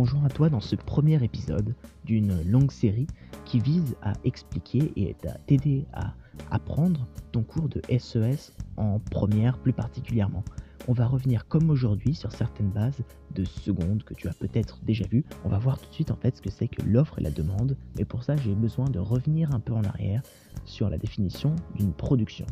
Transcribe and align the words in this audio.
Bonjour 0.00 0.24
à 0.24 0.28
toi 0.28 0.48
dans 0.48 0.60
ce 0.60 0.76
premier 0.76 1.20
épisode 1.24 1.74
d'une 2.04 2.48
longue 2.48 2.70
série 2.70 3.08
qui 3.44 3.58
vise 3.58 3.96
à 4.00 4.12
expliquer 4.22 4.92
et 4.94 5.16
à 5.26 5.32
t'aider 5.38 5.86
à 5.92 6.14
apprendre 6.52 7.08
ton 7.32 7.42
cours 7.42 7.68
de 7.68 7.82
SES 7.98 8.52
en 8.76 9.00
première 9.00 9.58
plus 9.58 9.72
particulièrement. 9.72 10.44
On 10.86 10.92
va 10.92 11.04
revenir 11.04 11.48
comme 11.48 11.68
aujourd'hui 11.68 12.14
sur 12.14 12.30
certaines 12.30 12.70
bases 12.70 13.02
de 13.34 13.44
secondes 13.44 14.04
que 14.04 14.14
tu 14.14 14.28
as 14.28 14.34
peut-être 14.34 14.78
déjà 14.84 15.04
vues. 15.08 15.24
On 15.44 15.48
va 15.48 15.58
voir 15.58 15.80
tout 15.80 15.88
de 15.88 15.94
suite 15.94 16.12
en 16.12 16.16
fait 16.16 16.36
ce 16.36 16.42
que 16.42 16.50
c'est 16.50 16.68
que 16.68 16.82
l'offre 16.82 17.18
et 17.18 17.22
la 17.24 17.32
demande, 17.32 17.76
mais 17.96 18.04
pour 18.04 18.22
ça 18.22 18.36
j'ai 18.36 18.54
besoin 18.54 18.88
de 18.88 19.00
revenir 19.00 19.52
un 19.52 19.58
peu 19.58 19.72
en 19.72 19.82
arrière 19.82 20.22
sur 20.64 20.88
la 20.90 20.98
définition 20.98 21.56
d'une 21.74 21.92
production. 21.92 22.46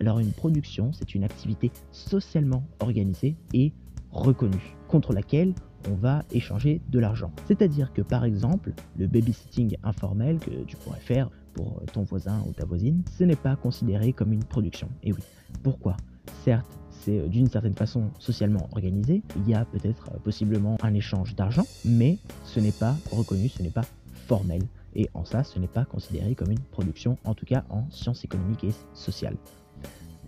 Alors 0.00 0.18
une 0.18 0.32
production, 0.32 0.92
c'est 0.92 1.14
une 1.14 1.22
activité 1.22 1.70
socialement 1.92 2.64
organisée 2.80 3.36
et 3.54 3.72
reconnue, 4.10 4.74
contre 4.88 5.12
laquelle 5.12 5.54
on 5.88 5.94
va 5.94 6.22
échanger 6.32 6.80
de 6.88 6.98
l'argent. 6.98 7.30
C'est-à-dire 7.46 7.92
que 7.92 8.02
par 8.02 8.24
exemple, 8.24 8.72
le 8.96 9.06
babysitting 9.06 9.76
informel 9.82 10.38
que 10.38 10.64
tu 10.64 10.76
pourrais 10.76 11.00
faire 11.00 11.30
pour 11.54 11.82
ton 11.92 12.02
voisin 12.02 12.42
ou 12.46 12.52
ta 12.52 12.64
voisine, 12.64 13.02
ce 13.18 13.24
n'est 13.24 13.36
pas 13.36 13.56
considéré 13.56 14.12
comme 14.12 14.32
une 14.32 14.44
production. 14.44 14.88
Et 15.02 15.12
oui, 15.12 15.20
pourquoi? 15.62 15.96
Certes, 16.44 16.78
c'est 16.90 17.18
euh, 17.18 17.28
d'une 17.28 17.48
certaine 17.48 17.74
façon 17.74 18.10
socialement 18.18 18.68
organisé, 18.72 19.22
il 19.36 19.48
y 19.48 19.54
a 19.54 19.64
peut-être 19.64 20.10
euh, 20.12 20.18
possiblement 20.18 20.76
un 20.82 20.94
échange 20.94 21.34
d'argent, 21.34 21.64
mais 21.84 22.18
ce 22.44 22.60
n'est 22.60 22.72
pas 22.72 22.96
reconnu, 23.10 23.48
ce 23.48 23.62
n'est 23.62 23.70
pas 23.70 23.84
formel. 24.26 24.62
Et 24.94 25.08
en 25.14 25.24
ça, 25.24 25.44
ce 25.44 25.58
n'est 25.58 25.68
pas 25.68 25.84
considéré 25.84 26.34
comme 26.34 26.50
une 26.50 26.58
production, 26.58 27.18
en 27.24 27.34
tout 27.34 27.46
cas 27.46 27.64
en 27.70 27.88
sciences 27.90 28.24
économiques 28.24 28.64
et 28.64 28.72
sociales. 28.94 29.36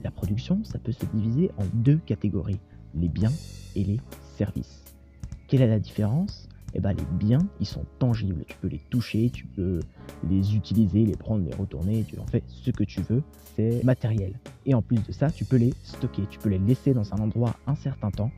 La 0.02 0.10
production, 0.10 0.62
ça 0.64 0.78
peut 0.78 0.92
se 0.92 1.04
diviser 1.06 1.50
en 1.58 1.64
deux 1.74 1.98
catégories, 2.06 2.60
les 2.94 3.08
biens 3.08 3.32
et 3.74 3.84
les 3.84 4.00
services. 4.36 4.89
Quelle 5.50 5.62
est 5.62 5.66
la 5.66 5.80
différence? 5.80 6.48
Eh 6.74 6.80
bien 6.80 6.92
les 6.92 7.04
biens, 7.18 7.44
ils 7.58 7.66
sont 7.66 7.84
tangibles, 7.98 8.44
tu 8.46 8.56
peux 8.58 8.68
les 8.68 8.78
toucher, 8.88 9.30
tu 9.30 9.46
peux 9.46 9.80
les 10.28 10.54
utiliser, 10.54 11.04
les 11.04 11.16
prendre, 11.16 11.44
les 11.44 11.52
retourner, 11.52 12.04
tu 12.04 12.20
en 12.20 12.26
fais 12.26 12.44
ce 12.46 12.70
que 12.70 12.84
tu 12.84 13.00
veux, 13.00 13.24
c'est 13.56 13.82
matériel. 13.82 14.38
Et 14.64 14.74
en 14.74 14.80
plus 14.80 15.04
de 15.04 15.10
ça, 15.10 15.28
tu 15.28 15.44
peux 15.44 15.56
les 15.56 15.74
stocker, 15.82 16.22
tu 16.30 16.38
peux 16.38 16.50
les 16.50 16.60
laisser 16.60 16.94
dans 16.94 17.12
un 17.12 17.18
endroit 17.18 17.56
un 17.66 17.74
certain 17.74 18.12
temps 18.12 18.30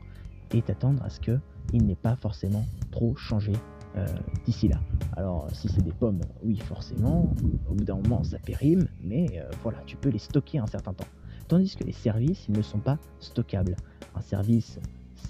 et 0.55 0.63
t'attendre 0.63 1.03
à 1.03 1.11
ce 1.11 1.19
qu'il 1.19 1.85
n'ait 1.85 1.93
pas 1.93 2.15
forcément 2.15 2.65
trop 2.89 3.15
changé 3.15 3.51
euh, 3.95 4.07
d'ici 4.45 4.67
là. 4.67 4.79
Alors 5.15 5.47
si 5.53 5.69
c'est 5.69 5.83
des 5.83 5.91
pommes, 5.91 6.21
oui 6.43 6.57
forcément, 6.57 7.31
au 7.69 7.75
bout 7.75 7.83
d'un 7.85 7.97
moment 7.97 8.23
ça 8.23 8.39
périme, 8.39 8.87
mais 9.03 9.27
euh, 9.35 9.51
voilà, 9.61 9.77
tu 9.85 9.97
peux 9.97 10.09
les 10.09 10.17
stocker 10.17 10.57
un 10.57 10.65
certain 10.65 10.93
temps. 10.93 11.05
Tandis 11.47 11.75
que 11.75 11.83
les 11.83 11.91
services, 11.91 12.47
ils 12.49 12.57
ne 12.57 12.63
sont 12.63 12.79
pas 12.79 12.97
stockables. 13.19 13.75
Un 14.15 14.21
service, 14.21 14.79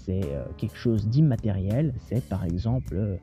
c'est 0.06 0.24
euh, 0.26 0.44
quelque 0.58 0.78
chose 0.78 1.08
d'immatériel, 1.08 1.94
c'est 2.08 2.24
par 2.28 2.44
exemple 2.44 2.96
euh, 2.96 3.16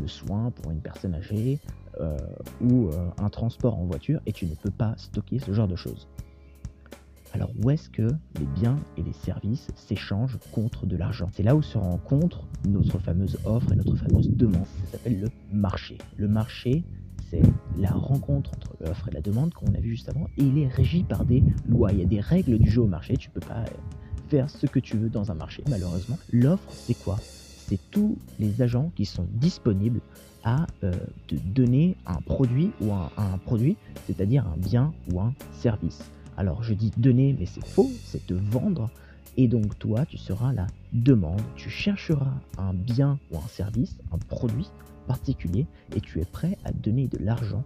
le 0.00 0.08
soin 0.08 0.50
pour 0.50 0.72
une 0.72 0.80
personne 0.80 1.14
âgée 1.14 1.58
euh, 2.00 2.16
ou 2.60 2.90
un 3.18 3.28
transport 3.28 3.78
en 3.78 3.84
voiture, 3.84 4.20
et 4.26 4.32
tu 4.32 4.46
ne 4.46 4.54
peux 4.54 4.70
pas 4.70 4.94
stocker 4.96 5.38
ce 5.38 5.52
genre 5.52 5.68
de 5.68 5.76
choses. 5.76 6.08
Alors 7.32 7.50
où 7.62 7.70
est-ce 7.70 7.88
que 7.88 8.08
les 8.38 8.46
biens 8.54 8.78
et 8.96 9.02
les 9.02 9.12
services 9.12 9.68
s'échangent 9.74 10.38
contre 10.52 10.86
de 10.86 10.96
l'argent? 10.96 11.28
C'est 11.32 11.42
là 11.42 11.54
où 11.56 11.62
se 11.62 11.78
rencontre 11.78 12.46
notre 12.68 12.98
fameuse 12.98 13.38
offre 13.44 13.72
et 13.72 13.76
notre 13.76 13.96
fameuse 13.96 14.30
demande. 14.30 14.66
Ça 14.84 14.92
s'appelle 14.92 15.20
le 15.20 15.28
marché. 15.52 15.98
Le 16.16 16.28
marché, 16.28 16.84
c'est 17.30 17.42
la 17.76 17.90
rencontre 17.90 18.52
entre 18.54 18.76
l'offre 18.80 19.08
et 19.08 19.12
la 19.12 19.20
demande 19.20 19.52
qu'on 19.52 19.74
a 19.74 19.80
vu 19.80 19.90
juste 19.90 20.08
avant, 20.08 20.26
et 20.38 20.44
il 20.44 20.58
est 20.58 20.68
régi 20.68 21.02
par 21.02 21.24
des 21.24 21.42
lois. 21.68 21.92
Il 21.92 21.98
y 21.98 22.02
a 22.02 22.06
des 22.06 22.20
règles 22.20 22.58
du 22.58 22.70
jeu 22.70 22.82
au 22.82 22.86
marché. 22.86 23.16
Tu 23.16 23.30
peux 23.30 23.40
pas 23.40 23.64
ce 24.48 24.66
que 24.66 24.80
tu 24.80 24.96
veux 24.96 25.08
dans 25.08 25.30
un 25.30 25.34
marché, 25.34 25.62
malheureusement. 25.68 26.18
L'offre, 26.32 26.70
c'est 26.70 26.94
quoi? 26.94 27.18
C'est 27.20 27.80
tous 27.90 28.16
les 28.38 28.60
agents 28.60 28.90
qui 28.94 29.06
sont 29.06 29.26
disponibles 29.32 30.00
à 30.42 30.66
euh, 30.82 30.92
te 31.26 31.34
donner 31.34 31.96
un 32.06 32.20
produit 32.20 32.70
ou 32.80 32.92
un, 32.92 33.10
un 33.16 33.38
produit, 33.38 33.76
c'est-à-dire 34.06 34.46
un 34.46 34.56
bien 34.58 34.92
ou 35.10 35.20
un 35.20 35.32
service. 35.52 36.02
Alors 36.36 36.62
je 36.62 36.74
dis 36.74 36.92
donner, 36.96 37.34
mais 37.38 37.46
c'est 37.46 37.64
faux, 37.64 37.90
c'est 38.04 38.26
te 38.26 38.34
vendre. 38.34 38.90
Et 39.36 39.48
donc 39.48 39.78
toi, 39.78 40.04
tu 40.06 40.18
seras 40.18 40.52
la 40.52 40.66
demande, 40.92 41.40
tu 41.56 41.70
chercheras 41.70 42.34
un 42.58 42.74
bien 42.74 43.18
ou 43.32 43.38
un 43.38 43.48
service, 43.48 43.96
un 44.12 44.18
produit 44.18 44.68
particulier, 45.06 45.66
et 45.96 46.00
tu 46.00 46.20
es 46.20 46.24
prêt 46.24 46.58
à 46.64 46.72
donner 46.72 47.08
de 47.08 47.18
l'argent 47.18 47.64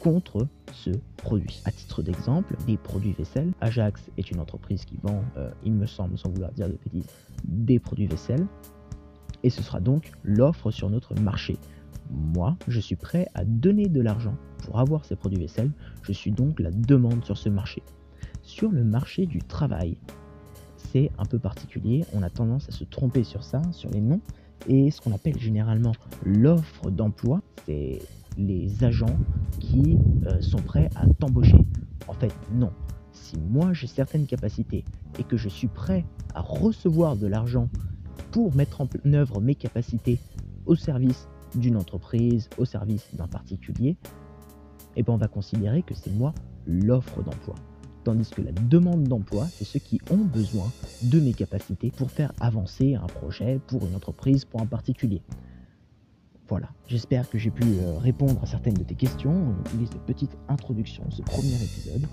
contre 0.00 0.46
ce 0.72 0.90
produit. 1.16 1.60
À 1.64 1.70
titre 1.70 2.02
d'exemple, 2.02 2.56
des 2.66 2.76
produits 2.76 3.12
vaisselle, 3.12 3.52
Ajax 3.60 4.10
est 4.16 4.30
une 4.30 4.40
entreprise 4.40 4.84
qui 4.84 4.96
vend, 5.02 5.22
euh, 5.36 5.50
il 5.64 5.72
me 5.72 5.86
semble, 5.86 6.18
sans 6.18 6.30
vouloir 6.30 6.52
dire 6.52 6.68
de 6.68 6.78
bêtises, 6.84 7.06
des 7.44 7.78
produits 7.78 8.06
vaisselle, 8.06 8.46
et 9.42 9.50
ce 9.50 9.62
sera 9.62 9.80
donc 9.80 10.12
l'offre 10.24 10.70
sur 10.70 10.90
notre 10.90 11.14
marché. 11.14 11.58
Moi, 12.10 12.56
je 12.68 12.80
suis 12.80 12.96
prêt 12.96 13.28
à 13.34 13.44
donner 13.44 13.88
de 13.88 14.00
l'argent 14.00 14.36
pour 14.64 14.78
avoir 14.78 15.04
ces 15.04 15.16
produits 15.16 15.40
vaisselle, 15.40 15.70
je 16.02 16.12
suis 16.12 16.30
donc 16.30 16.60
la 16.60 16.70
demande 16.70 17.24
sur 17.24 17.36
ce 17.36 17.48
marché. 17.48 17.82
Sur 18.42 18.70
le 18.70 18.84
marché 18.84 19.26
du 19.26 19.38
travail, 19.38 19.96
c'est 20.76 21.10
un 21.18 21.24
peu 21.24 21.38
particulier, 21.38 22.04
on 22.14 22.22
a 22.22 22.30
tendance 22.30 22.68
à 22.68 22.72
se 22.72 22.84
tromper 22.84 23.24
sur 23.24 23.42
ça, 23.42 23.60
sur 23.72 23.90
les 23.90 24.00
noms, 24.00 24.20
et 24.68 24.90
ce 24.90 25.00
qu'on 25.00 25.12
appelle 25.12 25.38
généralement 25.38 25.92
l'offre 26.24 26.90
d'emploi, 26.90 27.42
c'est 27.66 28.00
les 28.38 28.84
agents 28.84 29.18
qui 29.60 29.98
euh, 30.26 30.40
sont 30.40 30.62
prêts 30.62 30.90
à 30.96 31.06
t'embaucher. 31.18 31.64
En 32.08 32.12
fait, 32.12 32.32
non. 32.52 32.72
Si 33.12 33.36
moi 33.38 33.72
j'ai 33.72 33.86
certaines 33.86 34.26
capacités 34.26 34.84
et 35.18 35.24
que 35.24 35.36
je 35.36 35.48
suis 35.48 35.68
prêt 35.68 36.04
à 36.34 36.40
recevoir 36.40 37.16
de 37.16 37.26
l'argent 37.26 37.68
pour 38.30 38.54
mettre 38.54 38.82
en 38.82 38.88
œuvre 39.12 39.40
mes 39.40 39.54
capacités 39.54 40.18
au 40.66 40.74
service 40.74 41.28
d'une 41.54 41.76
entreprise, 41.76 42.48
au 42.58 42.64
service 42.64 43.08
d'un 43.14 43.28
particulier, 43.28 43.96
eh 44.96 45.02
ben 45.02 45.12
on 45.12 45.16
va 45.18 45.28
considérer 45.28 45.82
que 45.82 45.94
c'est 45.94 46.12
moi 46.12 46.34
l'offre 46.66 47.22
d'emploi. 47.22 47.54
Tandis 48.04 48.30
que 48.30 48.42
la 48.42 48.52
demande 48.52 49.04
d'emploi, 49.04 49.46
c'est 49.50 49.64
ceux 49.64 49.80
qui 49.80 50.00
ont 50.10 50.18
besoin 50.18 50.70
de 51.02 51.18
mes 51.18 51.32
capacités 51.32 51.90
pour 51.90 52.10
faire 52.10 52.32
avancer 52.40 52.94
un 52.94 53.06
projet, 53.06 53.60
pour 53.66 53.84
une 53.84 53.96
entreprise, 53.96 54.44
pour 54.44 54.60
un 54.60 54.66
particulier. 54.66 55.22
Voilà, 56.48 56.68
j'espère 56.86 57.28
que 57.28 57.38
j'ai 57.38 57.50
pu 57.50 57.64
euh, 57.64 57.98
répondre 57.98 58.40
à 58.42 58.46
certaines 58.46 58.74
de 58.74 58.84
tes 58.84 58.94
questions. 58.94 59.32
On 59.32 59.60
utilise 59.66 59.90
de 59.90 59.98
petites 59.98 60.36
introductions, 60.48 61.04
ce 61.10 61.22
premier 61.22 61.54
épisode. 61.54 62.06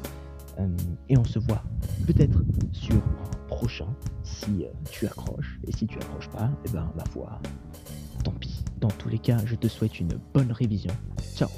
Euh, 0.59 0.67
et 1.09 1.17
on 1.17 1.23
se 1.23 1.39
voit 1.39 1.63
peut-être 2.07 2.43
sur 2.71 2.95
un 2.95 3.47
prochain 3.47 3.87
si 4.23 4.63
euh, 4.63 4.69
tu 4.91 5.05
accroches. 5.05 5.59
Et 5.67 5.71
si 5.71 5.85
tu 5.85 5.97
accroches 5.97 6.29
pas, 6.29 6.49
eh 6.65 6.69
ben, 6.71 6.91
ma 6.95 7.05
foi, 7.05 7.39
tant 8.23 8.31
pis. 8.31 8.63
Dans 8.79 8.89
tous 8.89 9.09
les 9.09 9.19
cas, 9.19 9.37
je 9.45 9.55
te 9.55 9.67
souhaite 9.67 9.99
une 9.99 10.17
bonne 10.33 10.51
révision. 10.51 10.93
Ciao 11.35 11.49